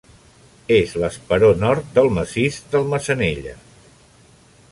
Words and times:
És 0.77 0.93
l'esperó 1.01 1.51
nord 1.65 1.91
del 1.97 2.09
massís 2.17 2.59
del 2.73 2.89
Massanella. 2.95 3.57